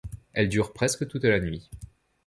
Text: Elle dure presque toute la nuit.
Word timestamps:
Elle 0.33 0.49
dure 0.49 0.73
presque 0.73 1.07
toute 1.07 1.25
la 1.25 1.39
nuit. 1.39 1.69